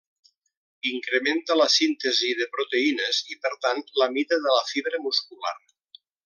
[0.91, 5.55] Incrementa la síntesi de proteïnes i per tant la mida de la fibra muscular.